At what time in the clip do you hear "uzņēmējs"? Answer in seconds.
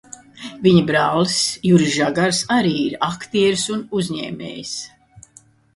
4.01-4.77